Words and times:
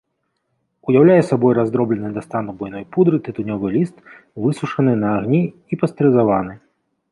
Уяўляе 0.91 1.17
сабой 1.31 1.53
раздроблены 1.59 2.09
да 2.15 2.23
стану 2.27 2.51
буйной 2.63 2.85
пудры 2.97 3.21
тытунёвы 3.29 3.67
ліст, 3.75 3.97
высушаны 4.49 4.99
на 5.05 5.15
агні 5.21 5.43
і 5.49 5.73
пастэрызаваны. 5.85 6.53